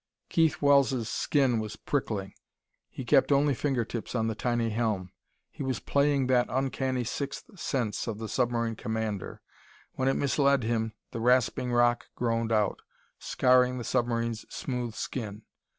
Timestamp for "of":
8.07-8.17